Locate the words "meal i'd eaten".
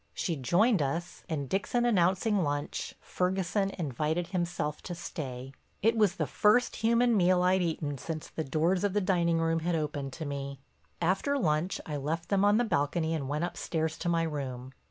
7.15-7.99